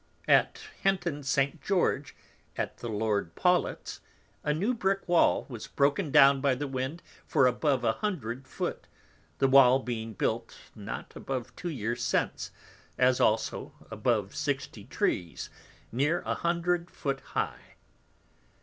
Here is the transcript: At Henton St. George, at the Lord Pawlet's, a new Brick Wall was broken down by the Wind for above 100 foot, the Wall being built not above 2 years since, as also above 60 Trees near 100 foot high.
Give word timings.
At 0.27 0.61
Henton 0.83 1.21
St. 1.23 1.61
George, 1.61 2.15
at 2.57 2.77
the 2.79 2.89
Lord 2.89 3.35
Pawlet's, 3.35 3.99
a 4.43 4.51
new 4.51 4.73
Brick 4.73 5.07
Wall 5.07 5.45
was 5.47 5.67
broken 5.67 6.09
down 6.09 6.41
by 6.41 6.55
the 6.55 6.65
Wind 6.67 7.03
for 7.27 7.45
above 7.45 7.83
100 7.83 8.47
foot, 8.47 8.87
the 9.37 9.47
Wall 9.47 9.77
being 9.77 10.13
built 10.13 10.57
not 10.73 11.15
above 11.15 11.55
2 11.55 11.69
years 11.69 12.03
since, 12.03 12.49
as 12.97 13.19
also 13.19 13.73
above 13.91 14.35
60 14.35 14.85
Trees 14.85 15.51
near 15.91 16.23
100 16.23 16.89
foot 16.89 17.19
high. 17.19 17.75